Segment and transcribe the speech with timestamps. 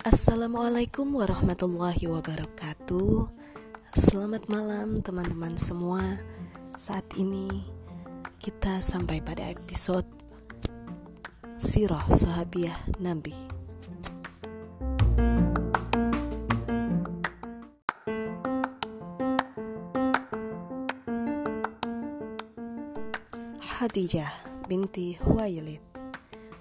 [0.00, 3.28] Assalamualaikum warahmatullahi wabarakatuh.
[3.92, 6.16] Selamat malam, teman-teman semua.
[6.80, 7.60] Saat ini
[8.40, 10.08] kita sampai pada episode
[11.60, 13.55] Sirah Sahabiah Nabi.
[23.76, 24.32] Khadijah
[24.72, 25.84] binti Huwailid,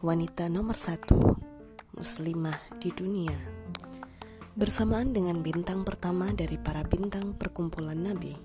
[0.04, 1.40] wanita nomor satu
[1.96, 3.32] muslimah di dunia.
[4.52, 8.36] Bersamaan dengan bintang pertama dari para bintang perkumpulan Nabi,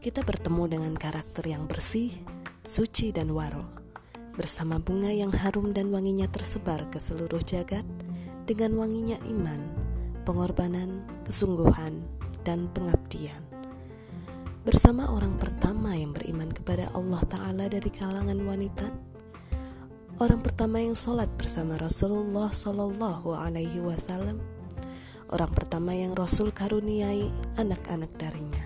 [0.00, 2.08] kita bertemu dengan karakter yang bersih,
[2.64, 3.68] suci, dan waro,
[4.40, 7.84] bersama bunga yang harum dan wanginya tersebar ke seluruh jagat
[8.48, 9.68] dengan wanginya iman,
[10.24, 12.00] pengorbanan, kesungguhan,
[12.40, 13.57] dan pengabdian.
[14.68, 18.84] Bersama orang pertama yang beriman kepada Allah Ta'ala dari kalangan wanita,
[20.20, 24.36] orang pertama yang sholat bersama Rasulullah Shallallahu Alaihi Wasallam,
[25.32, 28.60] orang pertama yang Rasul karuniai anak-anak darinya,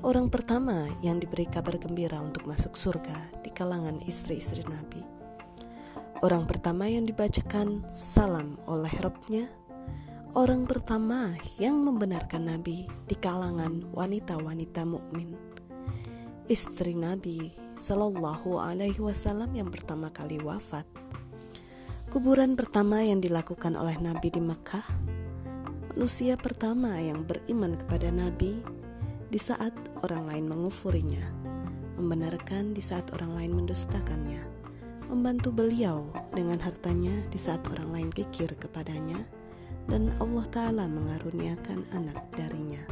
[0.00, 5.04] orang pertama yang diberi kabar gembira untuk masuk surga di kalangan istri-istri Nabi,
[6.24, 9.52] orang pertama yang dibacakan salam oleh Robnya,
[10.36, 15.32] orang pertama yang membenarkan Nabi di kalangan wanita-wanita mukmin,
[16.44, 20.84] istri Nabi Sallallahu Alaihi Wasallam yang pertama kali wafat.
[22.12, 24.84] Kuburan pertama yang dilakukan oleh Nabi di Mekah,
[25.96, 28.60] manusia pertama yang beriman kepada Nabi
[29.32, 29.72] di saat
[30.04, 31.32] orang lain mengufurinya,
[31.96, 34.44] membenarkan di saat orang lain mendustakannya,
[35.08, 39.24] membantu beliau dengan hartanya di saat orang lain kikir kepadanya,
[39.86, 42.82] dan Allah Ta'ala mengaruniakan anak darinya.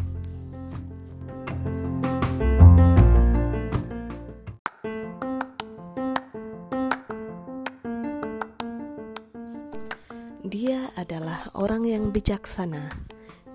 [10.45, 12.95] Dia adalah orang yang bijaksana,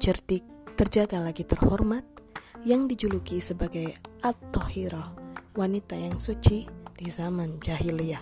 [0.03, 0.43] cerdik,
[0.75, 2.03] terjaga lagi terhormat,
[2.67, 5.15] yang dijuluki sebagai At-Tohirah,
[5.55, 6.67] wanita yang suci
[6.99, 8.19] di zaman jahiliyah.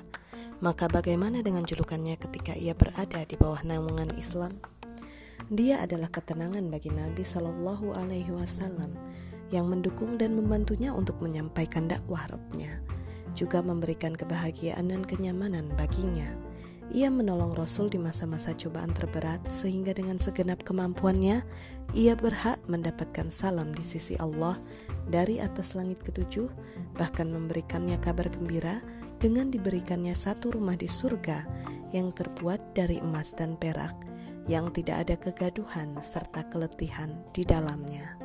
[0.61, 4.76] Maka bagaimana dengan julukannya ketika ia berada di bawah naungan Islam?
[5.47, 8.91] Dia adalah ketenangan bagi Nabi Shallallahu Alaihi Wasallam
[9.47, 12.83] yang mendukung dan membantunya untuk menyampaikan dakwah Rabbnya,
[13.31, 16.27] juga memberikan kebahagiaan dan kenyamanan baginya.
[16.91, 21.43] Ia menolong Rasul di masa-masa cobaan terberat sehingga dengan segenap kemampuannya
[21.95, 24.59] ia berhak mendapatkan salam di sisi Allah
[25.07, 26.47] dari atas langit ketujuh
[26.99, 28.83] bahkan memberikannya kabar gembira
[29.19, 31.43] dengan diberikannya satu rumah di surga
[31.91, 33.95] yang terbuat dari emas dan perak
[34.47, 38.15] yang tidak ada kegaduhan serta keletihan di dalamnya.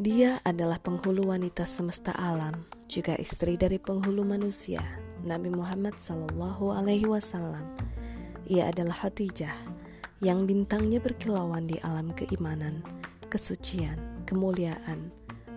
[0.00, 4.80] Dia adalah penghulu wanita semesta alam, juga istri dari penghulu manusia,
[5.22, 7.68] Nabi Muhammad Sallallahu Alaihi Wasallam.
[8.48, 9.52] Ia adalah Khadijah,
[10.24, 12.80] yang bintangnya berkilauan di alam keimanan,
[13.28, 15.10] kesucian, kemuliaan,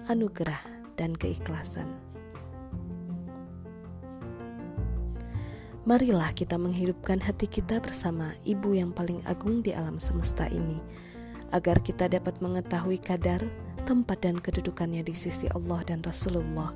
[0.10, 0.58] anugerah,
[0.98, 1.86] dan keikhlasan.
[5.86, 10.82] Marilah kita menghidupkan hati kita bersama Ibu yang paling agung di alam semesta ini,
[11.54, 13.46] agar kita dapat mengetahui kadar
[13.86, 16.74] tempat dan kedudukannya di sisi Allah dan Rasulullah,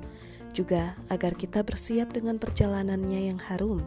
[0.52, 3.82] juga agar kita bersiap dengan perjalanannya yang harum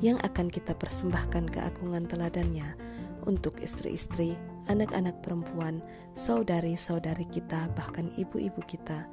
[0.00, 2.74] yang akan kita persembahkan keagungan teladannya
[3.26, 5.82] untuk istri-istri, anak-anak perempuan,
[6.14, 9.06] saudari-saudari kita, bahkan ibu-ibu kita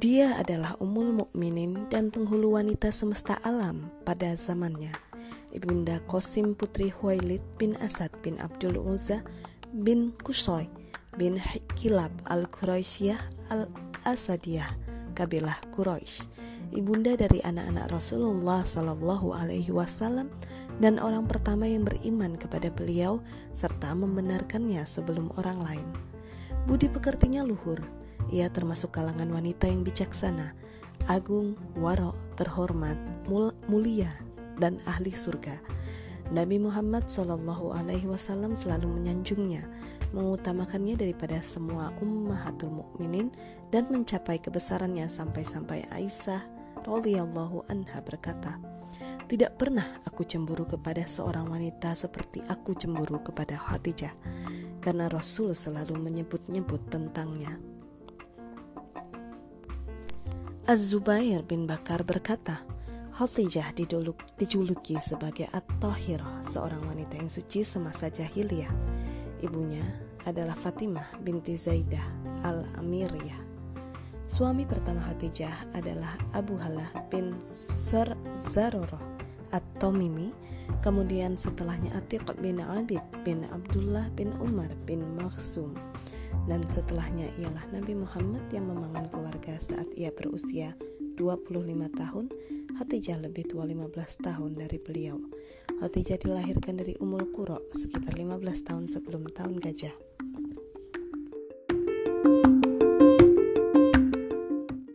[0.00, 4.96] Dia adalah umul mukminin dan penghulu wanita semesta alam pada zamannya.
[5.52, 9.20] Ibunda Qasim putri Huwailid bin Asad bin Abdul Uzza
[9.76, 10.79] bin Kusoy
[11.18, 11.40] bin
[11.74, 13.18] Kilab al-Quraisyah
[13.50, 14.70] al-Asadiyah
[15.20, 16.30] kabilah Quraisy.
[16.70, 20.30] Ibunda dari anak-anak Rasulullah Shallallahu Alaihi Wasallam
[20.78, 23.18] dan orang pertama yang beriman kepada beliau
[23.52, 25.88] serta membenarkannya sebelum orang lain.
[26.70, 27.82] Budi pekertinya luhur,
[28.30, 30.54] ia termasuk kalangan wanita yang bijaksana,
[31.10, 32.96] agung, warok, terhormat,
[33.26, 34.14] mul mulia,
[34.62, 35.58] dan ahli surga.
[36.30, 37.10] Nabi Muhammad
[38.06, 39.66] Wasallam selalu menyanjungnya,
[40.10, 43.30] mengutamakannya daripada semua ummahatul mukminin
[43.70, 46.42] dan mencapai kebesarannya sampai-sampai Aisyah
[46.86, 48.58] radhiyallahu anha berkata,
[49.30, 54.10] tidak pernah aku cemburu kepada seorang wanita seperti aku cemburu kepada Khadijah.
[54.80, 57.60] karena Rasul selalu menyebut-nyebut tentangnya.
[60.64, 62.64] Az-Zubair bin Bakar berkata,
[63.12, 63.76] Khadijah
[64.40, 68.72] dijuluki sebagai At-Tahirah, seorang wanita yang suci semasa jahiliyah.
[69.40, 69.84] Ibunya
[70.28, 72.04] adalah Fatimah binti Zaidah
[72.44, 73.40] al-Amiriyah.
[74.30, 79.00] Suami pertama Khadijah adalah Abu Halah bin Sar Zaroroh
[79.50, 80.30] atau Mimi.
[80.86, 85.74] Kemudian setelahnya Atiq bin Abid bin Abdullah bin Umar bin Maksum.
[86.46, 90.78] Dan setelahnya ialah Nabi Muhammad yang membangun keluarga saat ia berusia
[91.20, 92.32] 25 tahun.
[92.80, 93.92] Khadijah lebih tua 15
[94.24, 95.20] tahun dari beliau.
[95.84, 100.09] Khadijah dilahirkan dari Umul Qura sekitar 15 tahun sebelum tahun gajah.